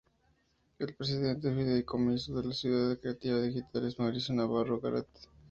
El 0.79 0.95
Presidente 0.95 1.47
del 1.47 1.57
Fideicomiso 1.57 2.41
de 2.41 2.55
Ciudad 2.55 2.97
Creativa 2.99 3.39
Digital 3.39 3.85
es 3.87 3.99
Mauricio 3.99 4.33
Navarro 4.33 4.79
Garate. 4.81 5.29